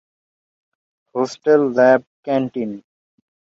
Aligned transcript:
Hostel, 1.15 1.61
lab, 1.77 2.01
canteen. 2.25 2.71